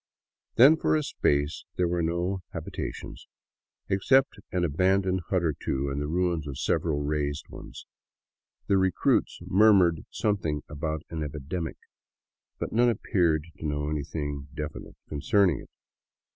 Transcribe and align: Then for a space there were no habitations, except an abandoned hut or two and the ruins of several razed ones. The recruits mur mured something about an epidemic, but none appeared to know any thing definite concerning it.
Then 0.55 0.77
for 0.77 0.95
a 0.95 1.03
space 1.03 1.63
there 1.75 1.87
were 1.87 2.01
no 2.01 2.41
habitations, 2.53 3.27
except 3.87 4.39
an 4.51 4.65
abandoned 4.65 5.21
hut 5.29 5.43
or 5.43 5.53
two 5.53 5.91
and 5.91 6.01
the 6.01 6.07
ruins 6.07 6.47
of 6.47 6.57
several 6.57 7.03
razed 7.03 7.47
ones. 7.49 7.85
The 8.65 8.77
recruits 8.79 9.37
mur 9.45 9.73
mured 9.73 10.05
something 10.09 10.63
about 10.67 11.03
an 11.11 11.21
epidemic, 11.21 11.77
but 12.57 12.73
none 12.73 12.89
appeared 12.89 13.45
to 13.59 13.67
know 13.67 13.91
any 13.91 14.03
thing 14.03 14.47
definite 14.55 14.95
concerning 15.07 15.59
it. 15.59 15.69